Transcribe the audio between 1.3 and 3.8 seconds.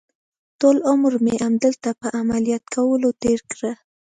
همدلته په عملیات کولو تېر کړ.